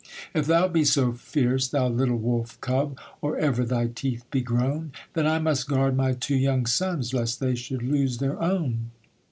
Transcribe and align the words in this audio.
'If 0.33 0.47
thou 0.47 0.67
be 0.67 0.83
so 0.83 1.13
fierce, 1.13 1.67
thou 1.67 1.87
little 1.87 2.17
wolf 2.17 2.59
cub 2.59 2.97
Or 3.21 3.37
ever 3.37 3.63
thy 3.63 3.85
teeth 3.85 4.25
be 4.31 4.41
grown; 4.41 4.93
Then 5.13 5.27
I 5.27 5.37
must 5.37 5.67
guard 5.69 5.95
my 5.95 6.13
two 6.13 6.35
young 6.37 6.65
sons 6.65 7.13
Lest 7.13 7.39
they 7.39 7.53
should 7.53 7.83
lose 7.83 8.17
their 8.17 8.41
own.' 8.41 8.89